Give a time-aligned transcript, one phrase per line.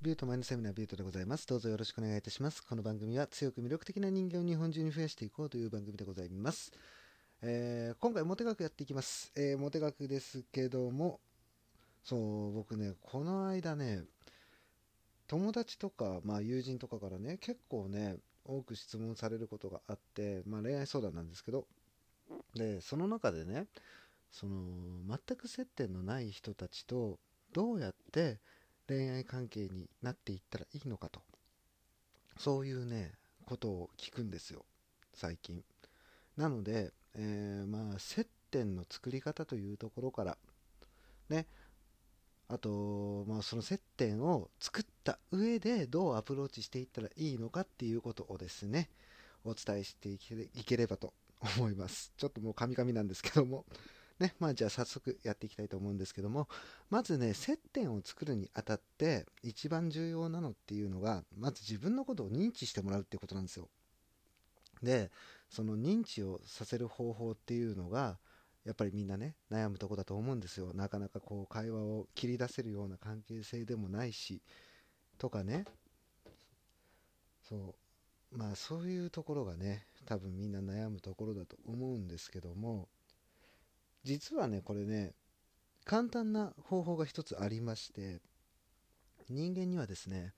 [0.00, 1.44] ビュートマインドセミナービュートでございます。
[1.48, 2.62] どうぞよろしくお願いいたします。
[2.64, 6.70] この番組は強く魅力的な人間を日本中に増やしていこうという番組でございます。
[7.42, 9.32] えー、今回モテ学やっていきます。
[9.34, 11.18] えー、モテ学ですけども、
[12.04, 14.04] そう、僕ね、この間ね、
[15.26, 21.66] 友達とか、まあ友人とかからね、結構ね、多く質問されることがあって、まあ恋愛相談なんですけど、
[22.54, 23.66] で、その中でね、
[24.30, 24.62] その、
[25.08, 27.18] 全く接点のない人たちと、
[27.52, 28.38] どうやって
[28.88, 31.20] 恋愛関係になっていったらいいのかと。
[32.38, 33.12] そういうね
[33.46, 34.64] ことを聞くんですよ。
[35.14, 35.62] 最近。
[36.36, 40.38] なので、えー、まあ接点の作り方というところから。
[41.28, 41.46] ね。
[42.50, 48.88] あと、まあ、その接点を作った上でどうアプローチしていったらいいのかっていうことをですね
[49.44, 50.18] お伝えしてい
[50.64, 51.12] ければと
[51.58, 52.12] 思います。
[52.16, 53.64] ちょっともうカミカミなんですけども。
[54.18, 56.48] ね、まあじゃあ早速やっていきたいと思うんですけども、
[56.90, 63.68] まずね、接点を作るにあたって一番重要なのっていうのが、まず自分のことを認知してもらうっていうことなんですよ。
[64.82, 65.10] で、
[65.48, 68.18] その認知をさせる方法っていうのが、
[68.64, 70.72] やっぱりみんなね、悩むとこだと思うんですよ。
[70.74, 74.42] なかなかこう会話を切り出せるような関係性でもないし、
[75.16, 75.64] とかね、
[77.48, 77.74] そ
[78.32, 82.88] う、まあそういうところがね、多分みんな悩むところだと思うんですけども、
[84.04, 85.14] 実はねこれね
[85.84, 88.20] 簡単な方法が一つありまして
[89.30, 90.32] 人間にはですね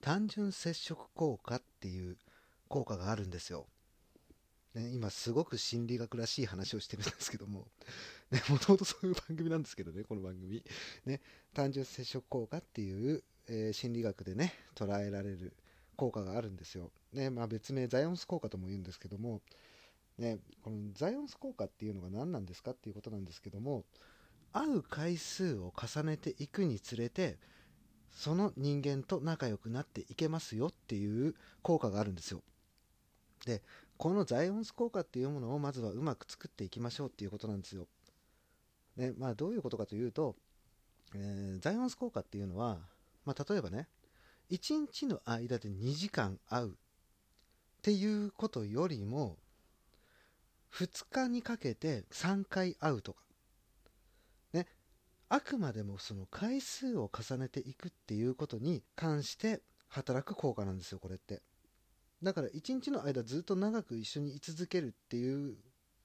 [0.00, 2.16] 単純接触効果っていう
[2.68, 3.66] 効果があるんですよ、
[4.74, 7.66] ね、今すごく心理学らしい話をしてるんですけども。
[8.50, 10.62] もともとそういう番組なんですけどねこの番組。
[11.04, 11.20] ね
[11.54, 15.54] 単純接触効果っていう、えー、心理学でね捉えられる
[15.94, 19.42] 効果があるんですよ、ねまあ、別名ザイオンス効果とも言うんですけども。
[20.18, 23.84] ね、このザイオンス効果っていうのが何なんですかっていうことなんですけども
[24.52, 27.36] 会う回数を重ねていくにつれて
[28.10, 32.42] その人間と仲良くなっていけますよっていう効果があるんですよ。
[33.44, 33.62] で
[33.98, 37.86] このザイオンス効果っていうものをまずはうまく作っていきましょうっていうことなんですよ。
[38.96, 40.34] ねまあどういうことかというと、
[41.14, 42.78] えー、ザイオンス効果っていうのは、
[43.26, 43.88] まあ、例えばね
[44.50, 46.72] 1日の間で2時間会うっ
[47.82, 49.36] ていうことよりも
[50.76, 53.22] 2日にかけて3回会うとか。
[54.52, 54.66] ね。
[55.30, 61.40] あくまでもその回数を重ねていくっていうことに関して働く効果なんですよこれって。
[62.22, 65.56] だから1日の間ずっと長く一緒に居続けるっていう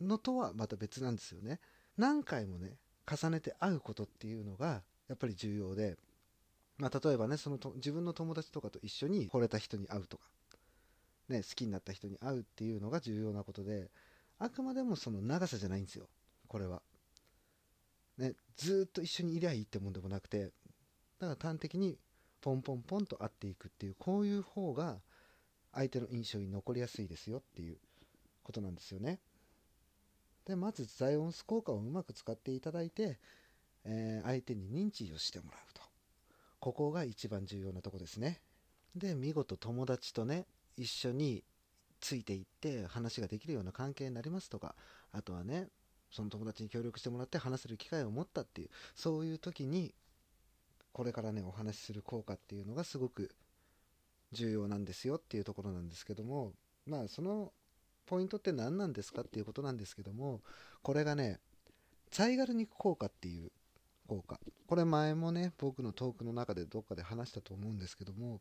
[0.00, 1.58] のとはまた別なんですよね。
[1.96, 2.76] 何回もね
[3.10, 5.96] 重ねて会うことっていうのがやっぱり重要で。
[6.78, 10.24] まあ、例えばねそのと自分の友達とかと一緒に惚れた人に会うとか、
[11.28, 13.90] ね、好きになった人に会うっていうのが重要なことで。
[14.42, 16.08] あくまでもその長さじゃないんですよ。
[16.48, 16.82] これは、
[18.18, 20.50] ね、ずっと一緒にいりゃいいってもんでもなくて
[21.20, 21.96] だから端的に
[22.40, 25.00] ポンポンポンと会っていくっていうこういう方が
[25.72, 27.78] 相手の印象に残りやすいですよっていう
[28.42, 29.20] ことなんですよね。
[30.44, 33.20] でまずザイオンス効果をうまく使っていただいて、
[33.84, 35.82] えー、相手に認知をしてもらうと。
[36.58, 38.40] ここが一番重要なとこですね。
[38.96, 41.44] で見事友達とね一緒に
[42.02, 44.74] ついていって話ができるような関係になりますとか
[45.12, 45.68] あとはね
[46.10, 49.94] その友達に協力してもらって話せる機会を持ったっていうそういう時に
[50.92, 53.30] これからねお話しする効果っていうのがすごく
[54.32, 56.52] 重要なんですよっていうところなんですけども
[56.86, 57.52] まあその
[58.04, 60.40] ポイントって何なんですかっていうことなんですけども
[60.82, 61.38] これがね
[62.10, 63.50] ザイガル肉効果っていう
[64.08, 64.38] 効果。
[64.66, 68.40] これ前もね僕のトークの中でどっかで話したと思うんですけども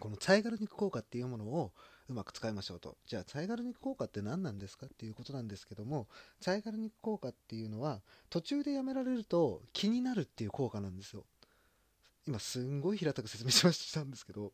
[0.00, 1.72] このツァイガル肉効果っていうものを
[2.08, 2.96] うまく使いましょうと。
[3.06, 6.08] じゃあ、ツァイガル肉効果って何なんですかっていうことなんですけども、
[6.40, 11.24] ツァイガル肉効果っていうのは、途中でやめられると気になるっていう効果なんですよ。
[12.26, 14.52] 今、すんごい平たく説明しましたんですけど、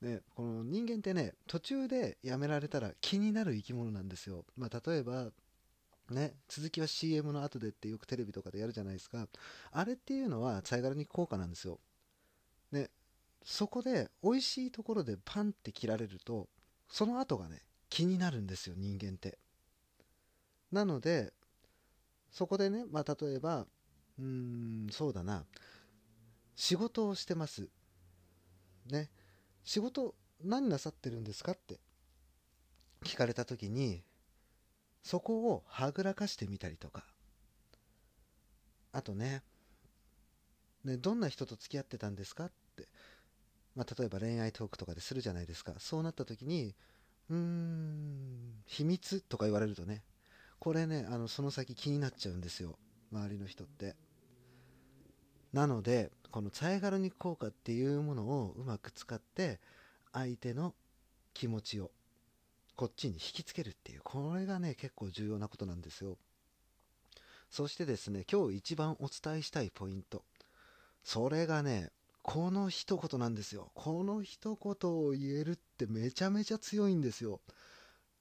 [0.00, 4.44] ね、この人間ってね、途中でやめられたら気になる生き物なんですよ。
[4.56, 5.30] まあ、例えば、
[6.10, 9.26] ね、続きは CM の後でってよくテレビとかでやるじゃないですか。
[9.72, 11.80] あれっていうのは、ツァイガル肉効果なんですよ。
[12.70, 12.90] ね、
[13.44, 16.48] そこで美味しいところでパンって切られると
[16.94, 17.60] その後がね
[17.90, 19.36] 気になるんですよ人間って。
[20.70, 21.32] なので
[22.30, 23.66] そこでねまあ例えば
[24.16, 25.44] うーんそうだな。
[26.54, 27.68] 仕事をしてます。
[28.92, 29.10] ね。
[29.64, 30.14] 仕事
[30.44, 31.80] 何なさってるんですかって。
[33.02, 34.04] 聞かれた時に
[35.02, 37.02] そこをはぐらかしてみたりとか。
[38.92, 39.42] あとね
[40.84, 42.86] ねどんな人と付き合ってたんですかって。
[43.74, 45.74] まあ、例えば恋愛トークとかでするじゃないですか。
[45.78, 46.74] そうなった時に
[47.28, 50.02] うーん秘密とか言われるとね
[50.58, 52.78] これねあのその先気になっちゃうんですよ。
[53.12, 53.94] 周りの人って。
[55.52, 59.60] なのでこのツァイガルニ効果っていうものをうまく使って
[60.12, 60.74] 相手の
[61.32, 61.92] 気持ちを
[62.74, 66.16] こっちに引きつけるっていうこれがね結構重要なことなんですよ。
[67.50, 70.24] そしてですね今日一番お伝えしたいポイント。
[71.04, 71.90] それがね
[72.24, 73.70] この一言なんですよ。
[73.74, 77.42] この一言を言えるってめちゃめちゃ強いんですよ。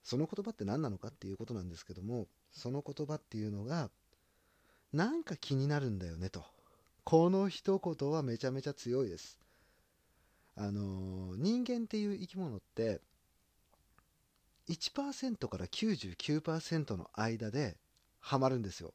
[0.04, 3.90] その言葉って何なのかっていうことなんですけどもその言葉っていうのが
[4.92, 6.44] なんか気になるんだよねと。
[7.06, 9.40] この一言はめちゃめちゃ強いです。
[10.58, 13.00] あのー、人間っていう生き物って
[14.68, 17.78] 1%から99%の間で
[18.20, 18.94] ハマるんですよ。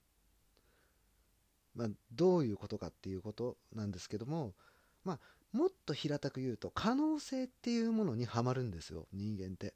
[1.75, 4.53] まあ、どういうことかっていうことなんですけども、
[5.09, 5.21] まあ、
[5.57, 9.73] もっと平たく言うと可能性っていうものにはまるんですよ人間って。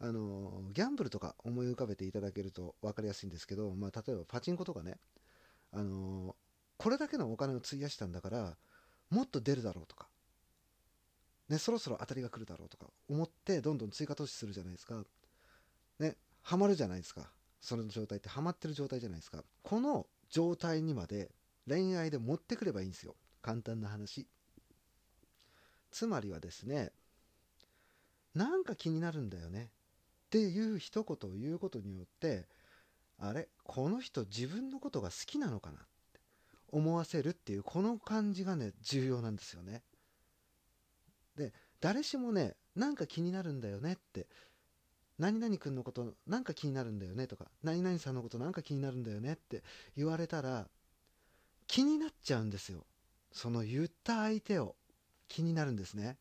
[0.00, 4.96] あのギャンブルとか思い浮かべていただけると分かりやすいんですけど、まあ、例えばパチンコとかね、
[5.72, 6.36] あの
[6.76, 8.56] これだけのお金を費やしたんだから
[9.10, 10.08] もっと出るだろうとか
[11.48, 15.02] ね、そろそろ当たりが来るだろうとか思ってどんどん追加投資するじゃないですか。
[15.98, 17.30] ね、ハマるじゃないですか。
[17.60, 19.42] その状態ってハマってる状態じゃないですか。
[19.62, 21.30] この状態にまで
[21.66, 23.16] 恋愛で持ってくればいいんですよ。
[23.42, 24.26] 簡単な話。
[25.90, 26.92] つまりはですね、
[28.34, 29.70] なんか気になるんだよね
[30.26, 32.46] っていう一言を言うことによって、
[33.18, 35.80] あれこの人自分のことが好きなのかなっ
[36.12, 36.20] て
[36.68, 39.82] 思わせるっていうこの感じがね重要なんですよね。
[41.36, 44.26] で誰しもねなんか気になるんだよねって
[45.18, 49.62] 何々君のことなんか気になるんだよねとか何々さんのことなんか気になるんだよねって
[49.96, 50.68] 言われたら
[51.66, 52.84] 気になっちゃうんですよ
[53.32, 54.76] その言った相手を
[55.28, 56.18] 気になるんですね。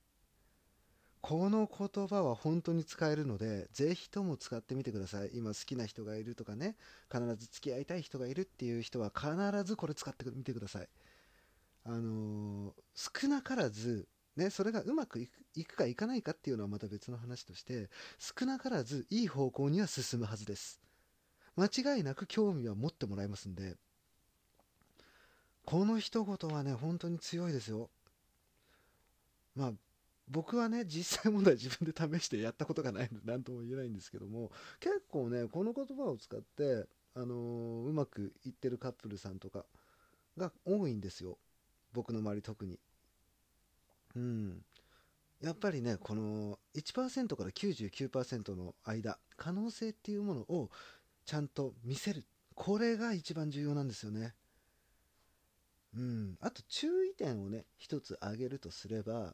[1.22, 5.32] この言葉は本当に使えるのでぜひとも使ってみてください。
[5.34, 6.76] 今好きな人がいるとかね
[7.12, 10.90] 必ず付き合いたい人がいるっていう人は必ずこれ使ってみてください。
[11.86, 14.08] あのー、少なからず
[14.38, 17.90] ね、それがうまくいくかいかないかっていうのはまた別の話として
[18.20, 20.80] 少なからずいい方向には進むはずです。
[21.56, 23.78] 間違いなく興味は持ってもらえますんで
[25.68, 27.90] この一言はね本当に強いですよ。
[29.54, 29.72] まあ
[30.30, 34.50] 僕はね実際問題自分で試してやったことがないので何とも言えないんですけども
[34.80, 36.86] 結構ねこの言葉を使って
[37.16, 39.66] あのー、うまくいってるカップルさんとか
[40.38, 41.38] が多いんですよ。
[41.92, 42.80] 僕の周り特に。
[44.16, 44.62] うん、
[45.42, 50.70] やっぱりねこの1%から99%の間可能性っていうものを
[51.26, 52.24] ちゃんと見せる。
[52.56, 54.34] これが一番重要なんですよね。
[55.98, 59.34] うん、あと注意点をね一つ挙げるとすれば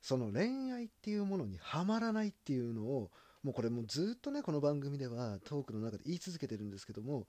[0.00, 3.10] その恋愛っていうものにはまらないっていうのを
[3.42, 7.26] もうこれもうずっとねこの番組ではトークの中で言い続けてるんですけども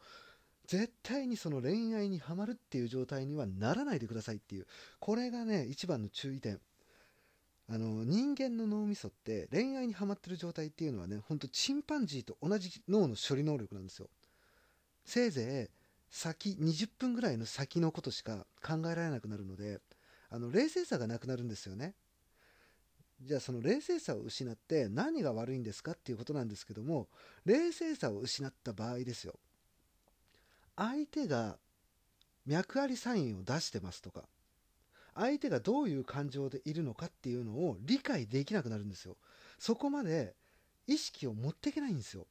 [0.67, 4.67] 絶対にその恋愛にはまるっていう状態にはならないでくださいっていう
[4.99, 6.59] これがね一番の注意点。
[7.69, 14.09] あの人間の脳みそって恋愛にはまってる状態っていうのはねほんとチンパンジーと同じ脳の処理能力なんですよ。
[15.05, 15.80] せいぜい
[16.11, 19.79] 先20分ぐらいの先のことしか考えられなくなるので
[20.29, 21.95] あの冷静さがなくなるんですよね。
[23.21, 27.07] じゃあその冷静さを失って何が悪いんですかっていうことなんですけども
[27.45, 29.35] 冷静さを失った場合ですよ。
[30.75, 31.57] 相手が
[32.45, 34.23] 脈ありサインを出してますとか
[35.13, 39.17] 相手がどういう感情でいるのかっていうのを理解できなくなるんですよ。
[39.59, 40.33] そこまで
[40.87, 42.25] 意識を持っていけないんですよ。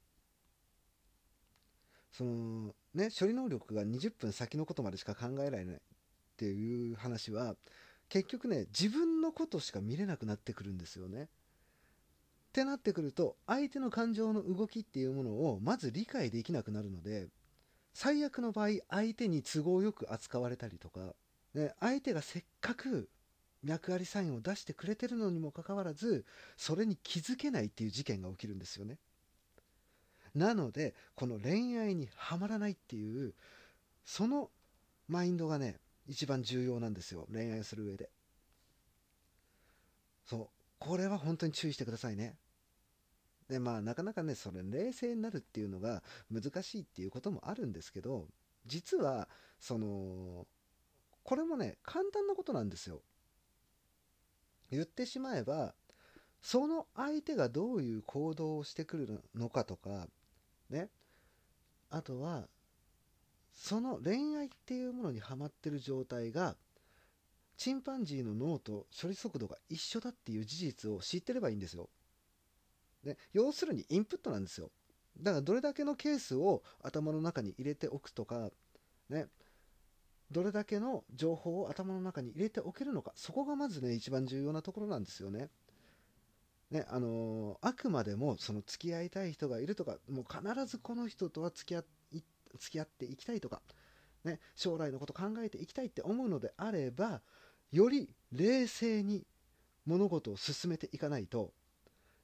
[2.10, 5.78] そのね処理能力が20分先のことまでしか考えられないっ
[6.36, 7.54] ていう話は
[8.08, 11.24] 結局ね自分のことしか見れなくなってくるんですよね。
[11.24, 11.26] っ
[12.52, 17.28] てなってくると相手の感情の動きっていうものをまず理解できなくなるので
[17.94, 21.14] 最悪の場合相手に都合よく扱われたりとか
[21.54, 23.08] で相手がせっかく
[23.62, 26.24] 脈ありサインを出してくれてるのにもかかわらず
[26.56, 28.98] それに気づけないっていう事件が起きるんですよね。
[30.34, 33.34] なのでこの恋愛にはまらないっていう
[34.04, 34.50] その
[35.08, 37.26] マインドがね一番重要なんですよ。
[37.32, 38.10] 恋愛する上で。
[40.26, 40.48] そう。
[40.78, 42.36] これは本当に注意してくださいね。
[43.48, 48.28] でまあなかなかねそれ冷静になるっていうのが難しいっていうこともあるんですけど
[48.64, 50.46] 実はその
[51.24, 53.02] これもね簡単なことなんですよ。
[54.70, 55.74] 言ってしまえば
[56.40, 60.06] その相手がどういう行動をしてくるのかとか
[60.70, 60.88] ね
[61.90, 62.48] あとは
[63.54, 66.56] その恋愛っていうものにはまってる状態が
[67.56, 71.90] チンパンジーの脳と処理速度が一緒だっていう事実を知ってればいいんですよ。
[73.04, 74.70] で要するにインプットなんですよ。
[75.20, 78.50] だからどれだけのケースを頭の中に入れておくとか、
[79.10, 79.26] ね、
[80.30, 85.50] どれだけの情報を頭の中に入れておけるのかそこがまずね一番重要なところなんですよね。
[86.70, 91.84] ねあのー、あくまでもその付き合いたい人がいるとかもう必ずこの人とは付き合
[92.58, 93.60] 付き合っていきたいとか、
[94.24, 97.20] ね、将来のこと考えていきたいって思うのであれば
[97.72, 99.24] より冷静に
[99.86, 101.52] 物事を進めていかないと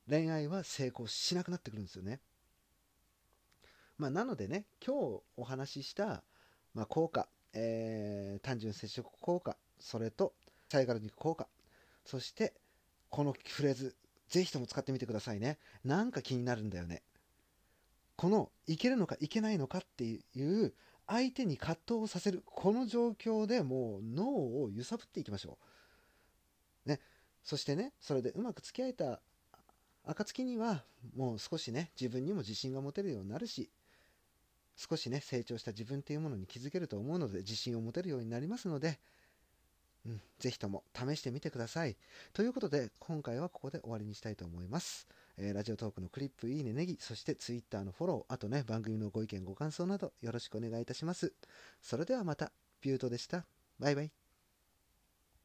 [0.09, 2.21] 恋愛は成功しなくなってくるんですよね。
[3.99, 6.23] まあ、なのでね今日お話しした、
[6.75, 10.35] まあ、効果、えー、単純接触効果それと
[10.69, 11.49] サイカル肉効果
[12.05, 12.53] そして
[13.09, 13.97] このフレーズ
[14.29, 15.59] ぜひとも使ってみてくださいね。
[15.85, 17.03] なんか気になるんだよね。
[18.17, 20.73] このいけるのかいけないのかっていう
[21.07, 24.29] 相手に葛藤をさせるこの状況でもう脳
[24.63, 25.59] を揺さぶっていきましょ
[26.87, 26.89] う。
[26.89, 27.01] ね。
[27.45, 29.21] そしてねそれでうまく付き合えた
[30.05, 33.71] 暁にはもう少しね自分にも自信が持てるようになるし
[34.77, 38.99] 少しね成長した自分っていうものに気づけると思うので自信を持てるようになりますので、
[40.07, 41.97] うん、ぜひとも試してみてください。
[42.33, 51.33] ということで今回はここで終わりにしたいと思います、えー、ラジオトークのクリップいいねネギそして Twitter のフォローあとね番組のご意見ご感想などよろしくお願いいたします。
[51.83, 53.45] それではまたビュートでした。
[53.79, 54.26] バイバイ。